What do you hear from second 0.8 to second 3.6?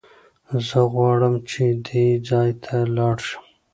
غواړم چې دې ځای ته لاړ شم.